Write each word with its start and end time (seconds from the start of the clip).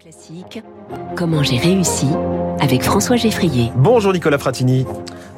Classique, 0.00 0.62
comment 1.14 1.42
j'ai 1.42 1.58
réussi 1.58 2.06
avec 2.60 2.82
François 2.82 3.16
Geffrier. 3.16 3.70
Bonjour 3.76 4.12
Nicolas 4.14 4.38
Fratini. 4.38 4.86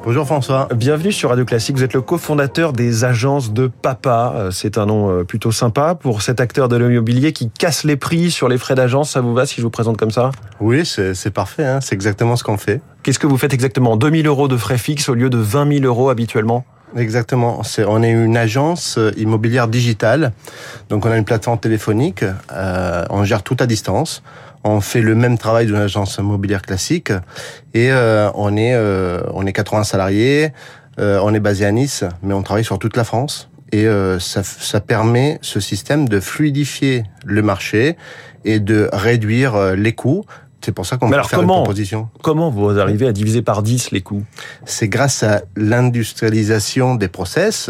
Bonjour 0.05 0.25
François. 0.25 0.69
Bienvenue 0.73 1.11
sur 1.11 1.29
Radio 1.29 1.43
Classique. 1.43 1.75
Vous 1.75 1.83
êtes 1.83 1.93
le 1.93 2.01
cofondateur 2.01 2.71
des 2.71 3.03
agences 3.03 3.51
de 3.51 3.67
papa. 3.67 4.33
Euh, 4.35 4.51
C'est 4.51 4.77
un 4.77 4.85
nom 4.85 5.09
euh, 5.09 5.23
plutôt 5.25 5.51
sympa 5.51 5.95
pour 5.95 6.21
cet 6.21 6.39
acteur 6.39 6.69
de 6.69 6.77
l'immobilier 6.77 7.33
qui 7.33 7.49
casse 7.49 7.83
les 7.83 7.97
prix 7.97 8.31
sur 8.31 8.47
les 8.47 8.57
frais 8.57 8.75
d'agence. 8.75 9.11
Ça 9.11 9.19
vous 9.21 9.33
va 9.33 9.45
si 9.45 9.55
je 9.57 9.61
vous 9.63 9.69
présente 9.69 9.97
comme 9.97 10.11
ça? 10.11 10.31
Oui, 10.61 10.85
c'est 10.85 11.13
c'est 11.13 11.31
parfait. 11.31 11.65
hein. 11.65 11.81
C'est 11.81 11.95
exactement 11.95 12.35
ce 12.37 12.43
qu'on 12.45 12.57
fait. 12.57 12.81
Qu'est-ce 13.03 13.19
que 13.19 13.27
vous 13.27 13.37
faites 13.37 13.53
exactement? 13.53 13.97
2000 13.97 14.27
euros 14.27 14.47
de 14.47 14.55
frais 14.55 14.77
fixes 14.77 15.09
au 15.09 15.13
lieu 15.13 15.29
de 15.29 15.37
20 15.37 15.73
000 15.79 15.85
euros 15.85 16.09
habituellement? 16.09 16.63
Exactement. 16.95 17.63
C'est, 17.63 17.85
on 17.85 18.03
est 18.03 18.11
une 18.11 18.37
agence 18.37 18.97
euh, 18.97 19.11
immobilière 19.17 19.67
digitale. 19.67 20.31
Donc 20.89 21.05
on 21.05 21.11
a 21.11 21.17
une 21.17 21.25
plateforme 21.25 21.59
téléphonique. 21.59 22.23
euh, 22.51 23.05
on 23.09 23.23
gère 23.23 23.43
tout 23.43 23.57
à 23.59 23.65
distance. 23.65 24.21
On 24.63 24.79
fait 24.79 25.01
le 25.01 25.15
même 25.15 25.37
travail 25.37 25.65
d'une 25.65 25.75
agence 25.75 26.17
immobilière 26.17 26.61
classique. 26.61 27.11
Et 27.73 27.91
euh, 27.91 28.29
on 28.35 28.55
est 28.55 28.73
euh, 28.75 29.21
on 29.33 29.45
est 29.45 29.53
80 29.53 29.83
salariés. 29.83 30.53
Euh, 30.99 31.19
on 31.23 31.33
est 31.33 31.39
basé 31.39 31.65
à 31.65 31.71
Nice, 31.71 32.03
mais 32.21 32.33
on 32.33 32.43
travaille 32.43 32.63
sur 32.63 32.77
toute 32.77 32.95
la 32.95 33.03
France. 33.03 33.49
Et 33.71 33.87
euh, 33.87 34.19
ça, 34.19 34.43
ça 34.43 34.79
permet 34.79 35.39
ce 35.41 35.59
système 35.59 36.07
de 36.07 36.19
fluidifier 36.19 37.03
le 37.25 37.41
marché 37.41 37.97
et 38.45 38.59
de 38.59 38.89
réduire 38.93 39.73
les 39.75 39.93
coûts. 39.93 40.25
C'est 40.63 40.71
pour 40.71 40.85
ça 40.85 40.97
qu'on 40.97 41.09
peut 41.09 41.13
alors, 41.15 41.29
faire 41.29 41.39
comment 41.39 41.57
une 41.57 41.63
proposition. 41.63 42.07
Comment 42.21 42.49
vous 42.49 42.79
arrivez 42.79 43.05
à 43.07 43.11
diviser 43.11 43.41
par 43.41 43.63
10 43.63 43.91
les 43.91 44.01
coûts? 44.01 44.23
C'est 44.65 44.87
grâce 44.87 45.21
à 45.23 45.41
l'industrialisation 45.57 46.95
des 46.95 47.07
process, 47.07 47.69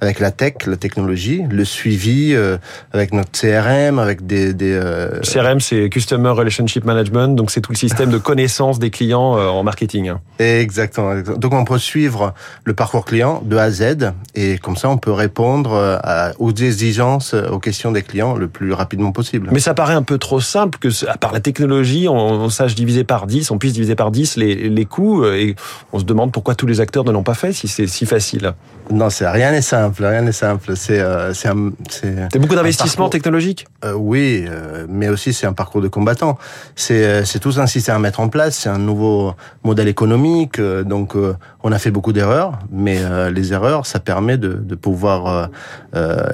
avec 0.00 0.18
la 0.18 0.32
tech, 0.32 0.54
la 0.66 0.76
technologie, 0.76 1.44
le 1.48 1.64
suivi, 1.64 2.34
euh, 2.34 2.56
avec 2.92 3.12
notre 3.12 3.30
CRM, 3.30 4.00
avec 4.00 4.26
des... 4.26 4.52
des 4.54 4.72
euh, 4.72 5.20
CRM, 5.20 5.60
c'est 5.60 5.88
Customer 5.88 6.30
Relationship 6.30 6.84
Management, 6.84 7.36
donc 7.36 7.50
c'est 7.52 7.60
tout 7.60 7.70
le 7.70 7.76
système 7.76 8.10
de 8.10 8.18
connaissance 8.18 8.80
des 8.80 8.90
clients 8.90 9.36
euh, 9.38 9.46
en 9.46 9.62
marketing. 9.62 10.08
hein. 10.08 10.20
Exactement. 10.40 11.14
Donc 11.36 11.52
on 11.54 11.64
peut 11.64 11.78
suivre 11.78 12.34
le 12.64 12.74
parcours 12.74 13.04
client 13.04 13.42
de 13.44 13.56
A 13.56 13.62
à 13.64 13.70
Z, 13.70 14.12
et 14.34 14.58
comme 14.58 14.76
ça 14.76 14.88
on 14.88 14.98
peut 14.98 15.12
répondre 15.12 15.76
à- 16.02 16.32
aux 16.40 16.52
exigences, 16.52 17.34
aux 17.34 17.60
questions 17.60 17.92
des 17.92 18.02
clients 18.02 18.34
le 18.34 18.48
plus 18.48 18.72
rapidement 18.72 19.12
possible. 19.12 19.48
Mais 19.52 19.60
ça 19.60 19.74
paraît 19.74 19.94
un 19.94 20.02
peu 20.02 20.18
trop 20.18 20.40
simple 20.40 20.78
que, 20.80 20.88
à 21.08 21.16
part 21.16 21.32
la 21.32 21.40
technologie, 21.40 22.08
on, 22.08 22.31
on 22.32 22.48
sache 22.48 22.74
diviser 22.74 23.04
par 23.04 23.26
10, 23.26 23.50
on 23.50 23.58
puisse 23.58 23.72
diviser 23.72 23.94
par 23.94 24.10
10 24.10 24.36
les, 24.36 24.68
les 24.68 24.84
coûts, 24.84 25.24
euh, 25.24 25.36
et 25.36 25.56
on 25.92 25.98
se 25.98 26.04
demande 26.04 26.32
pourquoi 26.32 26.54
tous 26.54 26.66
les 26.66 26.80
acteurs 26.80 27.04
ne 27.04 27.12
l'ont 27.12 27.22
pas 27.22 27.34
fait 27.34 27.52
si 27.52 27.68
c'est 27.68 27.86
si 27.86 28.06
facile. 28.06 28.54
Non, 28.90 29.10
c'est 29.10 29.28
rien 29.28 29.52
n'est 29.52 29.62
simple, 29.62 30.04
rien 30.04 30.22
n'est 30.22 30.32
simple. 30.32 30.76
C'est 30.76 31.00
euh, 31.00 31.32
c'est 31.32 32.38
beaucoup 32.38 32.54
d'investissements 32.54 33.08
technologiques? 33.08 33.66
Euh, 33.84 33.94
oui, 33.94 34.44
euh, 34.46 34.86
mais 34.88 35.08
aussi 35.08 35.32
c'est 35.32 35.46
un 35.46 35.52
parcours 35.52 35.80
de 35.80 35.88
combattant. 35.88 36.36
C'est 36.74 37.24
c'est 37.24 37.38
tout 37.38 37.54
un 37.56 37.66
système 37.66 37.96
à 37.96 37.98
mettre 37.98 38.20
en 38.20 38.28
place. 38.28 38.56
C'est 38.56 38.68
un 38.68 38.78
nouveau 38.78 39.34
modèle 39.64 39.88
économique. 39.88 40.60
donc 40.60 41.14
on 41.62 41.72
a 41.72 41.78
fait 41.78 41.90
beaucoup 41.90 42.12
d'erreurs, 42.12 42.58
mais 42.70 42.98
les 43.30 43.52
erreurs, 43.52 43.86
ça 43.86 44.00
permet 44.00 44.36
de, 44.36 44.54
de 44.54 44.74
pouvoir 44.74 45.50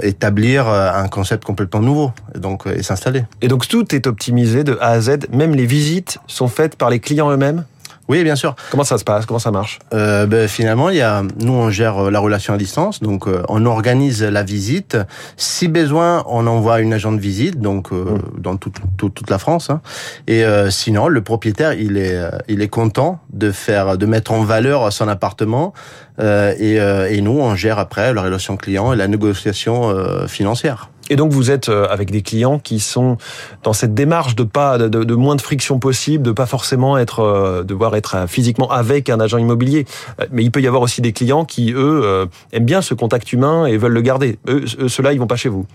établir 0.02 0.68
un 0.68 1.08
concept 1.08 1.44
complètement 1.44 1.80
nouveau, 1.80 2.12
et 2.34 2.38
donc 2.38 2.66
et 2.66 2.82
s'installer. 2.82 3.24
Et 3.42 3.48
donc 3.48 3.68
tout 3.68 3.94
est 3.94 4.06
optimisé 4.06 4.64
de 4.64 4.78
A 4.80 4.90
à 4.90 5.00
Z, 5.00 5.28
même 5.32 5.54
les 5.54 5.66
visites 5.66 5.87
sont 6.26 6.48
faites 6.48 6.76
par 6.76 6.90
les 6.90 7.00
clients 7.00 7.30
eux-mêmes? 7.30 7.64
Oui, 8.08 8.24
bien 8.24 8.36
sûr. 8.36 8.56
Comment 8.70 8.84
ça 8.84 8.96
se 8.96 9.04
passe? 9.04 9.26
Comment 9.26 9.38
ça 9.38 9.50
marche? 9.50 9.80
Euh, 9.92 10.24
ben, 10.24 10.48
finalement, 10.48 10.88
il 10.88 10.96
y 10.96 11.02
a, 11.02 11.22
nous, 11.40 11.52
on 11.52 11.68
gère 11.68 12.06
euh, 12.06 12.10
la 12.10 12.20
relation 12.20 12.54
à 12.54 12.56
distance, 12.56 13.00
donc 13.02 13.28
euh, 13.28 13.42
on 13.50 13.66
organise 13.66 14.22
la 14.22 14.42
visite. 14.42 14.96
Si 15.36 15.68
besoin, 15.68 16.24
on 16.26 16.46
envoie 16.46 16.80
une 16.80 16.94
agent 16.94 17.12
de 17.12 17.20
visite, 17.20 17.60
donc 17.60 17.92
euh, 17.92 18.16
dans 18.38 18.56
toute, 18.56 18.76
toute, 18.96 19.12
toute 19.12 19.28
la 19.28 19.36
France. 19.36 19.68
hein. 19.68 19.82
Et 20.26 20.42
sinon, 20.70 21.08
le 21.08 21.20
propriétaire, 21.20 21.74
il 21.74 21.98
est, 21.98 22.18
il 22.48 22.62
est 22.62 22.68
content 22.68 23.20
de 23.30 23.50
faire, 23.50 23.98
de 23.98 24.06
mettre 24.06 24.32
en 24.32 24.42
valeur 24.42 24.90
son 24.90 25.06
appartement. 25.06 25.74
et, 26.18 26.76
et 26.76 27.20
nous, 27.20 27.38
on 27.38 27.54
gère 27.56 27.78
après 27.78 28.14
la 28.14 28.22
relation 28.22 28.56
client 28.56 28.92
et 28.94 28.96
la 28.96 29.08
négociation 29.08 29.94
financière. 30.26 30.88
Et 31.10 31.16
donc 31.16 31.32
vous 31.32 31.50
êtes 31.50 31.68
euh, 31.68 31.86
avec 31.88 32.10
des 32.10 32.22
clients 32.22 32.58
qui 32.58 32.80
sont 32.80 33.16
dans 33.62 33.72
cette 33.72 33.94
démarche 33.94 34.36
de 34.36 34.44
pas 34.44 34.78
de, 34.78 34.88
de- 34.88 35.14
moins 35.14 35.36
de 35.36 35.40
friction 35.40 35.78
possible, 35.78 36.22
de 36.22 36.32
pas 36.32 36.46
forcément 36.46 36.98
être 36.98 37.20
euh, 37.20 37.62
devoir 37.64 37.96
être 37.96 38.14
euh, 38.14 38.26
physiquement 38.26 38.70
avec 38.70 39.08
un 39.10 39.20
agent 39.20 39.38
immobilier. 39.38 39.86
Mais 40.30 40.42
il 40.44 40.50
peut 40.50 40.60
y 40.60 40.66
avoir 40.66 40.82
aussi 40.82 41.00
des 41.00 41.12
clients 41.12 41.44
qui 41.44 41.72
eux 41.72 42.28
aiment 42.52 42.64
bien 42.64 42.82
ce 42.82 42.94
contact 42.94 43.32
humain 43.32 43.66
et 43.66 43.76
veulent 43.76 43.92
le 43.92 44.00
garder. 44.02 44.38
Eux, 44.48 44.64
ceux-là, 44.88 45.12
ils 45.12 45.18
vont 45.18 45.26
pas 45.26 45.36
chez 45.36 45.48
vous. 45.48 45.66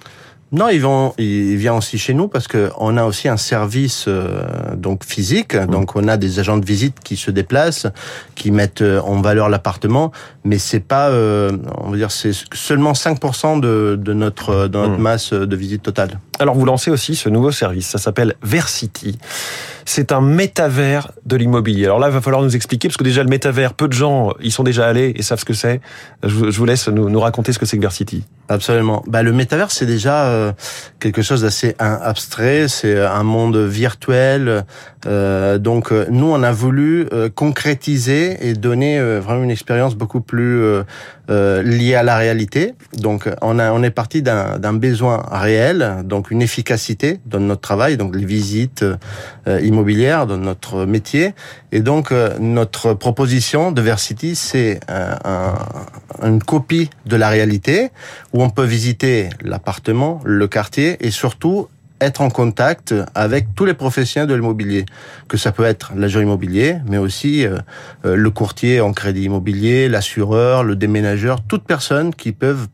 Non, 0.54 0.70
ils 0.70 0.82
vont, 0.82 1.14
ils 1.18 1.58
viennent 1.58 1.74
aussi 1.74 1.98
chez 1.98 2.14
nous 2.14 2.28
parce 2.28 2.48
que 2.48 2.70
on 2.78 2.96
a 2.96 3.06
aussi 3.06 3.28
un 3.28 3.38
service 3.38 4.06
euh, 4.08 4.76
donc 4.76 5.04
physique. 5.04 5.58
Donc 5.58 5.96
on 5.96 6.08
a 6.08 6.16
des 6.16 6.38
agents 6.38 6.58
de 6.58 6.66
visite 6.66 7.00
qui 7.04 7.18
se 7.18 7.32
déplacent, 7.32 7.88
qui 8.36 8.52
mettent 8.52 8.84
euh, 8.84 9.00
en 9.02 9.20
valeur 9.20 9.50
l'appartement, 9.50 10.12
mais 10.44 10.60
c'est 10.60 10.80
pas, 10.80 11.10
euh, 11.10 11.58
on 11.80 11.90
va 11.90 11.98
dire, 11.98 12.12
c'est 12.12 12.34
seulement 12.54 12.94
5% 12.94 13.62
de, 13.62 14.00
de 14.00 14.14
notre 14.14 14.68
de 14.68 14.78
notre 14.78 15.00
Mm. 15.00 15.02
masse 15.02 15.34
de 15.34 15.56
visite 15.56 15.82
totale. 15.82 16.20
Alors 16.40 16.56
vous 16.56 16.66
lancez 16.66 16.90
aussi 16.92 17.16
ce 17.16 17.30
nouveau 17.30 17.52
service, 17.52 17.88
ça 17.88 18.00
s'appelle 18.00 18.34
Versity. 18.42 19.18
C'est 19.86 20.12
un 20.14 20.22
métavers 20.22 21.12
de 21.26 21.36
l'immobilier. 21.36 21.86
Alors 21.86 22.00
là, 22.00 22.08
il 22.08 22.14
va 22.14 22.22
falloir 22.22 22.42
nous 22.42 22.56
expliquer, 22.56 22.88
parce 22.88 22.96
que 22.98 23.04
déjà 23.04 23.22
le 23.22 23.30
métavers, 23.30 23.74
peu 23.74 23.88
de 23.90 23.94
gens 23.94 24.32
y 24.42 24.50
sont 24.50 24.64
déjà 24.64 24.88
allés 24.88 25.12
et 25.16 25.22
savent 25.22 25.40
ce 25.40 25.46
que 25.46 25.54
c'est. 25.54 25.82
Je, 26.24 26.30
vous- 26.34 26.66
laisse 26.66 26.88
nous, 26.88 27.20
raconter 27.20 27.52
ce 27.52 27.60
que 27.60 27.66
c'est 27.66 27.76
que 27.78 27.82
Versity. 27.82 28.24
Absolument. 28.48 29.04
Bah, 29.08 29.24
le 29.24 29.34
métavers, 29.34 29.72
c'est 29.72 29.86
déjà 29.86 30.26
euh, 30.28 30.54
quelque 31.02 31.22
chose 31.22 31.42
d'assez 31.42 31.76
abstrait. 31.80 32.68
C'est 32.70 32.98
un 32.98 33.24
monde 33.24 33.58
virtuel. 33.58 34.64
Euh, 35.06 35.58
donc, 35.58 35.92
euh, 35.92 36.06
nous, 36.10 36.28
on 36.32 36.42
a 36.44 36.52
voulu 36.54 37.08
euh, 37.12 37.30
concrétiser 37.30 38.38
et 38.48 38.54
donner 38.54 38.98
euh, 39.00 39.20
vraiment 39.20 39.44
une 39.44 39.52
expérience 39.52 39.96
beaucoup 39.96 40.22
plus 40.22 40.64
euh, 41.30 41.64
à 41.98 42.04
la 42.04 42.18
réalité. 42.18 42.74
Donc, 42.98 43.30
on 43.42 43.60
a, 43.60 43.72
on 43.72 43.84
est 43.84 43.92
parti 43.92 44.22
d'un 44.22 44.74
besoin 44.74 45.24
réel, 45.32 45.98
donc 46.04 46.32
une 46.32 46.42
efficacité 46.42 47.20
dans 47.26 47.40
notre 47.40 47.62
travail, 47.62 47.98
donc 47.98 48.16
les 48.16 48.26
visites 48.26 48.84
euh, 49.48 49.60
immobilières 49.62 50.26
dans 50.28 50.38
notre 50.38 50.86
métier. 50.86 51.34
Et 51.72 51.82
donc, 51.82 52.12
euh, 52.12 52.38
notre 52.40 52.94
proposition 52.94 53.72
de 53.72 53.82
Versity, 53.82 54.36
c'est 54.36 54.80
un- 54.90 55.54
une 56.22 56.42
copie 56.44 56.90
de 57.06 57.16
la 57.16 57.30
réalité 57.30 57.90
où 58.34 58.44
on 58.44 58.50
peut 58.50 58.66
visiter 58.66 59.30
l'appartement, 59.42 60.20
le 60.24 60.48
quartier 60.48 60.98
et 61.06 61.12
surtout 61.12 61.68
être 62.04 62.22
en 62.22 62.30
contact 62.30 62.94
avec 63.16 63.56
tous 63.56 63.66
les 63.66 63.74
professionnels 63.74 64.30
de 64.30 64.36
l'immobilier, 64.36 64.86
que 65.28 65.38
ça 65.38 65.52
peut 65.52 65.66
être 65.66 65.94
l'agent 65.96 66.22
immobilier, 66.22 66.78
mais 66.88 66.98
aussi 66.98 67.46
euh, 67.46 67.58
euh, 68.06 68.16
le 68.16 68.30
courtier 68.30 68.82
en 68.82 68.94
crédit 68.94 69.24
immobilier, 69.24 69.90
l'assureur, 69.90 70.64
le 70.64 70.76
déménageur, 70.76 71.42
toutes 71.48 71.64
personnes 71.64 72.14
qui 72.14 72.32
peuvent 72.32 72.68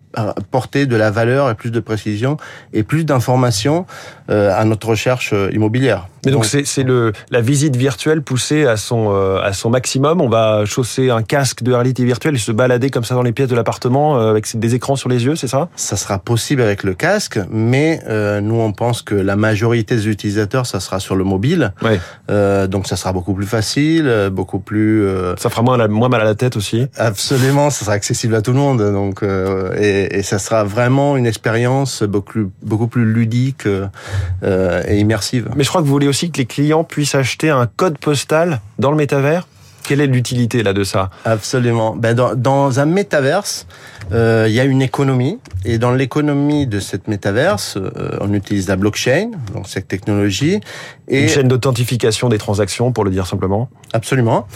porter 0.51 0.85
de 0.85 0.95
la 0.95 1.11
valeur 1.11 1.49
et 1.49 1.55
plus 1.55 1.71
de 1.71 1.79
précision 1.79 2.37
et 2.73 2.83
plus 2.83 3.03
d'informations 3.05 3.85
euh, 4.29 4.51
à 4.59 4.65
notre 4.65 4.87
recherche 4.89 5.31
euh, 5.33 5.49
immobilière. 5.53 6.07
Mais 6.25 6.31
donc 6.33 6.43
c'est 6.45 6.65
c'est 6.65 6.83
le 6.83 7.13
la 7.31 7.39
visite 7.39 7.77
virtuelle 7.77 8.21
poussée 8.21 8.65
à 8.65 8.75
son 8.75 9.11
euh, 9.13 9.39
à 9.41 9.53
son 9.53 9.69
maximum. 9.69 10.19
On 10.19 10.27
va 10.27 10.65
chausser 10.65 11.09
un 11.09 11.21
casque 11.23 11.63
de 11.63 11.71
réalité 11.71 12.03
virtuelle 12.03 12.35
et 12.35 12.39
se 12.39 12.51
balader 12.51 12.89
comme 12.89 13.05
ça 13.05 13.15
dans 13.15 13.21
les 13.21 13.31
pièces 13.31 13.47
de 13.47 13.55
l'appartement 13.55 14.19
euh, 14.19 14.29
avec 14.31 14.45
des 14.59 14.75
écrans 14.75 14.97
sur 14.97 15.07
les 15.07 15.23
yeux, 15.23 15.35
c'est 15.37 15.47
ça? 15.47 15.69
Ça 15.77 15.95
sera 15.95 16.19
possible 16.19 16.61
avec 16.61 16.83
le 16.83 16.93
casque, 16.93 17.39
mais 17.49 18.01
euh, 18.09 18.41
nous 18.41 18.55
on 18.59 18.73
pense 18.73 19.01
que 19.01 19.15
la 19.15 19.37
majorité 19.37 19.95
des 19.95 20.09
utilisateurs, 20.09 20.65
ça 20.65 20.81
sera 20.81 20.99
sur 20.99 21.15
le 21.15 21.23
mobile. 21.23 21.71
Ouais. 21.81 21.99
Euh, 22.29 22.67
donc 22.67 22.87
ça 22.87 22.97
sera 22.97 23.13
beaucoup 23.13 23.33
plus 23.33 23.45
facile, 23.47 24.07
euh, 24.07 24.29
beaucoup 24.29 24.59
plus 24.59 25.05
euh, 25.05 25.35
Ça 25.37 25.49
fera 25.49 25.61
moins 25.61 25.77
la- 25.77 25.87
moins 25.87 26.09
mal 26.09 26.19
à 26.21 26.25
la 26.25 26.35
tête 26.35 26.57
aussi. 26.57 26.87
absolument, 26.97 27.69
ça 27.69 27.85
sera 27.85 27.93
accessible 27.93 28.35
à 28.35 28.41
tout 28.41 28.51
le 28.51 28.57
monde. 28.57 28.81
Donc 28.91 29.23
euh, 29.23 29.71
et, 29.99 30.19
et 30.19 30.23
ça 30.23 30.39
sera 30.39 30.63
vraiment 30.63 31.17
une 31.17 31.25
expérience 31.25 32.03
beaucoup 32.03 32.31
plus, 32.31 32.47
beaucoup 32.61 32.87
plus 32.87 33.05
ludique 33.05 33.65
euh, 33.65 34.83
et 34.87 34.97
immersive. 34.99 35.49
Mais 35.55 35.63
je 35.63 35.69
crois 35.69 35.81
que 35.81 35.87
vous 35.87 35.93
voulez 35.93 36.07
aussi 36.07 36.31
que 36.31 36.37
les 36.37 36.45
clients 36.45 36.83
puissent 36.83 37.15
acheter 37.15 37.49
un 37.49 37.67
code 37.67 37.97
postal 37.97 38.61
dans 38.77 38.91
le 38.91 38.97
métavers. 38.97 39.47
Quelle 39.83 40.01
est 40.01 40.07
l'utilité 40.07 40.61
là 40.61 40.73
de 40.73 40.83
ça? 40.83 41.09
Absolument. 41.25 41.95
Ben 41.95 42.13
dans, 42.13 42.35
dans 42.35 42.79
un 42.79 42.85
métaverse, 42.85 43.65
euh, 44.11 44.45
il 44.47 44.53
y 44.53 44.59
a 44.59 44.63
une 44.63 44.83
économie 44.83 45.39
et 45.65 45.79
dans 45.79 45.91
l'économie 45.91 46.67
de 46.67 46.79
cette 46.79 47.07
métaverse, 47.07 47.77
euh, 47.77 48.17
on 48.21 48.31
utilise 48.33 48.67
la 48.67 48.75
blockchain, 48.75 49.31
donc 49.53 49.67
cette 49.67 49.87
technologie, 49.87 50.59
et 51.07 51.23
Une 51.23 51.29
chaîne 51.29 51.47
d'authentification 51.47 52.29
des 52.29 52.37
transactions, 52.37 52.91
pour 52.91 53.03
le 53.03 53.09
dire 53.09 53.25
simplement. 53.25 53.67
Absolument. 53.93 54.47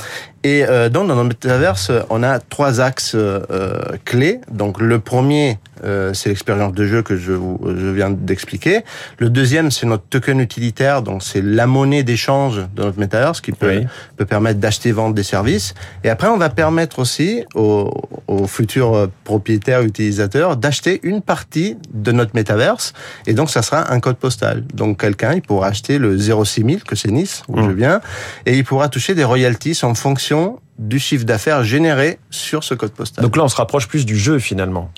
Et 0.43 0.65
euh, 0.67 0.89
donc, 0.89 1.07
dans 1.07 1.15
notre 1.15 1.29
métaverse, 1.29 1.91
on 2.09 2.21
a 2.21 2.39
trois 2.39 2.81
axes 2.81 3.13
euh, 3.15 3.79
clés. 4.03 4.41
Donc, 4.51 4.79
le 4.79 4.99
premier, 4.99 5.57
euh, 5.85 6.13
c'est 6.13 6.29
l'expérience 6.29 6.73
de 6.73 6.85
jeu 6.85 7.01
que 7.01 7.15
je, 7.15 7.31
vous, 7.31 7.59
je 7.65 7.87
viens 7.87 8.09
d'expliquer. 8.09 8.81
Le 9.19 9.29
deuxième, 9.29 9.71
c'est 9.71 9.85
notre 9.85 10.03
token 10.03 10.39
utilitaire. 10.41 11.01
Donc, 11.01 11.23
c'est 11.23 11.41
la 11.41 11.65
monnaie 11.65 12.03
d'échange 12.03 12.57
de 12.75 12.83
notre 12.83 12.99
métaverse 12.99 13.39
qui 13.39 13.53
peut, 13.53 13.69
Oui. 13.69 13.87
peut 14.17 14.25
permettre 14.25 14.59
d'acheter 14.59 14.89
et 14.89 14.91
vendre 14.91 15.15
des 15.15 15.23
services. 15.23 15.73
Et 16.03 16.09
après, 16.09 16.27
on 16.27 16.37
va 16.37 16.49
permettre 16.49 16.99
aussi 16.99 17.45
aux, 17.55 17.89
aux 18.33 18.47
futurs 18.47 19.09
propriétaires 19.23 19.81
utilisateurs 19.81 20.57
d'acheter 20.57 20.99
une 21.03 21.21
partie 21.21 21.77
de 21.93 22.11
notre 22.11 22.31
métaverse 22.35 22.93
et 23.27 23.33
donc 23.33 23.49
ça 23.49 23.61
sera 23.61 23.91
un 23.93 23.99
code 23.99 24.17
postal. 24.17 24.63
Donc 24.73 24.99
quelqu'un 25.01 25.33
il 25.33 25.41
pourra 25.41 25.67
acheter 25.67 25.97
le 25.97 26.17
06000 26.17 26.83
que 26.83 26.95
c'est 26.95 27.11
Nice 27.11 27.43
où 27.47 27.57
je 27.57 27.63
Mmh. 27.63 27.73
viens 27.73 28.01
et 28.45 28.57
il 28.57 28.63
pourra 28.63 28.89
toucher 28.89 29.15
des 29.15 29.23
royalties 29.23 29.79
en 29.83 29.93
fonction 29.95 30.59
du 30.79 30.97
chiffre 30.99 31.23
d'affaires 31.23 31.63
généré 31.63 32.17
sur 32.31 32.63
ce 32.63 32.73
code 32.73 32.91
postal. 32.91 33.23
Donc 33.23 33.37
là, 33.37 33.43
on 33.43 33.47
se 33.47 33.55
rapproche 33.55 33.87
plus 33.87 34.05
du 34.05 34.17
jeu 34.17 34.39
finalement. 34.39 34.89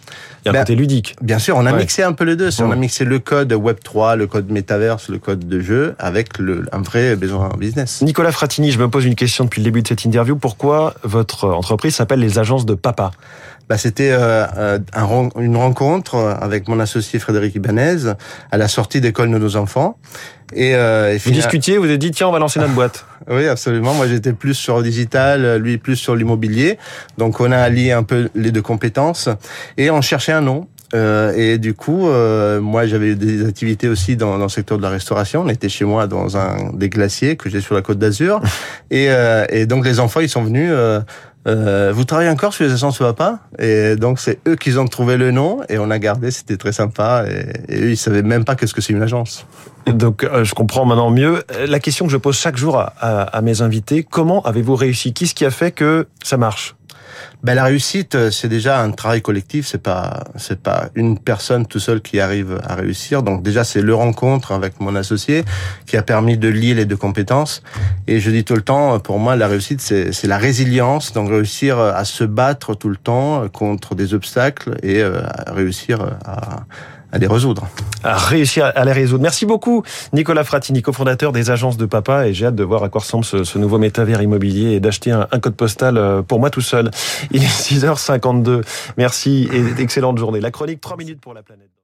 Il 0.41 0.45
y 0.45 0.47
a 0.47 0.51
un 0.51 0.53
Ben, 0.53 0.59
côté 0.61 0.75
ludique. 0.75 1.15
Bien 1.21 1.37
sûr, 1.37 1.57
on 1.57 1.65
a 1.65 1.73
Ouais. 1.73 1.79
mixé 1.79 2.01
un 2.03 2.13
peu 2.13 2.23
les 2.23 2.35
deux. 2.37 2.49
Si 2.49 2.61
On 2.63 2.71
a 2.71 2.75
mixé 2.75 3.03
le 3.03 3.19
code 3.19 3.51
Web3, 3.51 4.15
le 4.15 4.25
code 4.27 4.49
Metaverse, 4.49 5.09
le 5.09 5.17
code 5.19 5.47
de 5.47 5.59
jeu 5.59 5.95
avec 5.99 6.37
le, 6.37 6.65
un 6.71 6.81
vrai 6.81 7.15
besoin 7.17 7.49
business. 7.57 8.01
Nicolas 8.01 8.31
Fratini, 8.31 8.71
je 8.71 8.79
me 8.79 8.89
pose 8.89 9.05
une 9.05 9.15
question 9.15 9.43
depuis 9.43 9.59
le 9.59 9.65
début 9.65 9.81
de 9.81 9.87
cette 9.87 10.05
interview. 10.05 10.37
Pourquoi 10.37 10.93
votre 11.03 11.49
entreprise 11.49 11.95
s'appelle 11.95 12.19
les 12.19 12.39
agences 12.39 12.65
de 12.65 12.73
papa? 12.75 13.11
Bah, 13.67 13.77
C'était 13.77 14.11
euh, 14.11 14.45
euh, 14.57 14.79
un 14.93 15.29
une 15.39 15.57
rencontre 15.57 16.15
avec 16.39 16.67
mon 16.67 16.79
associé 16.79 17.17
Frédéric 17.19 17.55
Ibanez 17.55 18.13
à 18.51 18.57
la 18.57 18.67
sortie 18.67 19.01
d'école 19.01 19.31
de 19.31 19.37
nos 19.37 19.55
enfants. 19.55 19.97
Et, 20.53 20.75
euh, 20.75 21.09
et 21.11 21.13
Vous 21.15 21.19
fina- 21.31 21.35
discutiez, 21.37 21.77
vous 21.79 21.85
avez 21.85 21.97
dit 21.97 22.11
tiens, 22.11 22.27
on 22.27 22.31
va 22.31 22.39
lancer 22.39 22.59
notre 22.59 22.73
boîte. 22.73 23.05
Oui, 23.27 23.47
absolument. 23.47 23.95
Moi, 23.95 24.07
j'étais 24.07 24.33
plus 24.33 24.53
sur 24.53 24.77
le 24.77 24.83
digital, 24.83 25.55
lui 25.57 25.79
plus 25.79 25.95
sur 25.95 26.15
l'immobilier. 26.15 26.77
Donc, 27.17 27.39
on 27.39 27.51
a 27.51 27.57
allié 27.57 27.91
un 27.91 28.03
peu 28.03 28.29
les 28.35 28.51
deux 28.51 28.61
compétences 28.61 29.29
et 29.77 29.89
on 29.89 30.01
cherchait 30.01 30.31
un 30.33 30.41
nom. 30.41 30.67
Euh, 30.93 31.33
et 31.35 31.57
du 31.57 31.73
coup, 31.73 32.07
euh, 32.07 32.61
moi, 32.61 32.85
j'avais 32.85 33.15
des 33.15 33.45
activités 33.45 33.87
aussi 33.89 34.15
dans, 34.15 34.37
dans 34.37 34.43
le 34.45 34.49
secteur 34.49 34.77
de 34.77 34.83
la 34.83 34.89
restauration. 34.89 35.41
On 35.41 35.49
était 35.49 35.69
chez 35.69 35.85
moi 35.85 36.07
dans 36.07 36.37
un 36.37 36.71
des 36.73 36.89
glaciers 36.89 37.35
que 37.37 37.49
j'ai 37.49 37.61
sur 37.61 37.75
la 37.75 37.81
côte 37.81 37.97
d'Azur. 37.97 38.39
et, 38.91 39.07
euh, 39.09 39.45
et 39.49 39.65
donc, 39.65 39.85
les 39.85 39.99
enfants, 39.99 40.19
ils 40.19 40.29
sont 40.29 40.43
venus. 40.43 40.69
Euh, 40.71 41.01
euh, 41.47 41.91
vous 41.93 42.05
travaillez 42.05 42.29
encore 42.31 42.53
sur 42.55 42.65
les 42.65 42.73
essences 42.73 42.97
papa 42.97 43.39
Et 43.59 43.95
donc, 43.95 44.19
c'est 44.19 44.39
eux 44.47 44.55
qui 44.55 44.75
ont 44.77 44.87
trouvé 44.87 45.15
le 45.15 45.29
nom 45.31 45.59
et 45.69 45.77
on 45.77 45.91
a 45.91 45.99
gardé. 45.99 46.31
C'était 46.31 46.57
très 46.57 46.71
sympa. 46.71 47.25
Et, 47.69 47.75
et 47.75 47.81
eux, 47.81 47.89
ils 47.91 47.97
savaient 47.97 48.23
même 48.23 48.45
pas 48.45 48.55
qu'est-ce 48.55 48.73
que 48.73 48.81
c'est 48.81 48.93
une 48.93 49.03
agence. 49.03 49.45
Donc 49.85 50.23
euh, 50.23 50.43
je 50.43 50.55
comprends 50.55 50.85
maintenant 50.85 51.11
mieux. 51.11 51.43
La 51.67 51.79
question 51.79 52.07
que 52.07 52.11
je 52.11 52.17
pose 52.17 52.35
chaque 52.35 52.57
jour 52.57 52.77
à, 52.79 52.93
à- 52.99 53.21
à 53.21 53.41
mes 53.41 53.61
invités, 53.61 54.01
comment 54.03 54.41
avez-vous 54.41 54.75
réussi? 54.75 55.13
Qu'est-ce 55.13 55.35
qui 55.35 55.45
a 55.45 55.51
fait 55.51 55.69
que 55.71 56.07
ça 56.23 56.37
marche? 56.37 56.75
Ben 57.43 57.53
la 57.55 57.63
réussite, 57.63 58.15
euh, 58.15 58.31
c'est 58.31 58.47
déjà 58.47 58.81
un 58.81 58.91
travail 58.91 59.21
collectif. 59.21 59.67
C'est 59.67 59.81
pas, 59.81 60.23
c'est 60.35 60.59
pas 60.59 60.89
une 60.95 61.19
personne 61.19 61.65
tout 61.65 61.79
seul 61.79 62.01
qui 62.01 62.19
arrive 62.19 62.59
à 62.67 62.75
réussir. 62.75 63.23
Donc 63.23 63.43
déjà, 63.43 63.63
c'est 63.63 63.81
le 63.81 63.93
rencontre 63.93 64.51
avec 64.51 64.79
mon 64.79 64.95
associé 64.95 65.43
qui 65.85 65.97
a 65.97 66.01
permis 66.01 66.37
de 66.37 66.47
lier 66.47 66.73
les 66.73 66.85
deux 66.85 66.97
compétences. 66.97 67.61
Et 68.07 68.19
je 68.19 68.31
dis 68.31 68.43
tout 68.43 68.55
le 68.55 68.61
temps, 68.61 68.99
pour 68.99 69.19
moi, 69.19 69.35
la 69.35 69.47
réussite, 69.47 69.81
c'est, 69.81 70.23
la 70.23 70.37
résilience. 70.37 71.13
Donc 71.13 71.29
réussir 71.29 71.79
à 71.79 72.05
se 72.05 72.23
battre 72.23 72.75
tout 72.75 72.89
le 72.89 72.97
temps 72.97 73.47
contre 73.49 73.95
des 73.95 74.13
obstacles 74.13 74.77
et 74.83 75.01
euh, 75.01 75.21
réussir 75.47 76.01
à, 76.25 76.65
à 77.11 77.17
les 77.17 77.27
résoudre. 77.27 77.67
à 78.03 78.17
réussir 78.17 78.71
à 78.75 78.85
les 78.85 78.91
résoudre. 78.91 79.21
Merci 79.21 79.45
beaucoup, 79.45 79.83
Nicolas 80.13 80.43
Fratini, 80.43 80.81
cofondateur 80.81 81.31
des 81.31 81.49
agences 81.49 81.77
de 81.77 81.85
papa, 81.85 82.27
et 82.27 82.33
j'ai 82.33 82.45
hâte 82.45 82.55
de 82.55 82.63
voir 82.63 82.83
à 82.83 82.89
quoi 82.89 83.01
ressemble 83.01 83.25
ce, 83.25 83.57
nouveau 83.57 83.77
métavers 83.77 84.21
immobilier 84.21 84.71
et 84.71 84.79
d'acheter 84.79 85.11
un, 85.11 85.27
un 85.31 85.39
code 85.39 85.55
postal 85.55 85.97
euh, 85.97 86.21
pour 86.21 86.39
moi 86.39 86.49
tout 86.49 86.61
seul. 86.61 86.91
Il 87.31 87.43
est 87.43 87.47
6h52. 87.47 88.61
Merci 88.97 89.49
et 89.51 89.81
excellente 89.81 90.17
journée. 90.17 90.39
La 90.39 90.51
chronique 90.51 90.81
3 90.81 90.97
minutes 90.97 91.21
pour 91.21 91.33
la 91.33 91.43
planète. 91.43 91.74